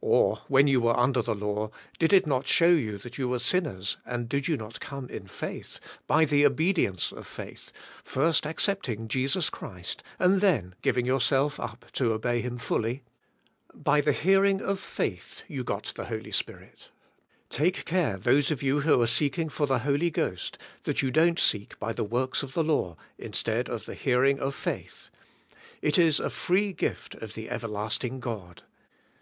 Or, 0.00 0.36
when 0.48 0.68
you 0.68 0.80
were 0.80 0.98
under 0.98 1.20
the 1.20 1.34
law, 1.34 1.70
did 1.98 2.10
it 2.14 2.26
not 2.26 2.46
show 2.48 2.70
you 2.70 2.96
that 2.96 3.18
you 3.18 3.28
were 3.28 3.38
sinners 3.38 3.98
and 4.06 4.26
did 4.26 4.48
you 4.48 4.56
not 4.56 4.80
come 4.80 5.06
in 5.10 5.26
faith, 5.26 5.80
by 6.06 6.24
the 6.24 6.46
obedience 6.46 7.12
of 7.12 7.26
faith, 7.26 7.72
first 8.02 8.46
accepting 8.46 9.06
Jesus 9.06 9.50
Christ, 9.50 10.02
and 10.18 10.40
then 10.40 10.74
g 10.82 10.90
iving 10.90 11.04
yourself 11.04 11.60
up 11.60 11.84
to 11.92 12.14
obey 12.14 12.40
Him 12.40 12.56
fully? 12.56 13.02
*'By 13.74 14.00
the 14.00 14.12
hearing 14.12 14.62
of 14.62 14.80
faith" 14.80 15.42
you 15.46 15.62
g 15.62 15.70
ot 15.70 15.92
the 15.94 16.06
Holy 16.06 16.32
Spirit. 16.32 16.88
Take 17.50 17.84
care, 17.84 18.16
those 18.16 18.50
of 18.50 18.62
you 18.62 18.80
who 18.80 18.98
are 19.02 19.06
seeking* 19.06 19.50
for 19.50 19.66
the 19.66 19.80
Holy 19.80 20.08
Ghost, 20.08 20.56
that 20.84 21.02
you 21.02 21.10
don't 21.10 21.38
seek 21.38 21.78
by 21.78 21.92
the 21.92 22.02
works 22.02 22.42
of 22.42 22.54
the 22.54 22.64
law 22.64 22.96
instead 23.18 23.68
of 23.68 23.84
the 23.84 23.92
hearing 23.92 24.40
of 24.40 24.54
faith. 24.54 25.10
It 25.82 25.98
is 25.98 26.18
a 26.18 26.30
free 26.30 26.72
gift 26.72 27.14
of 27.16 27.34
the 27.34 27.50
everlasting 27.50 28.20
God. 28.20 28.62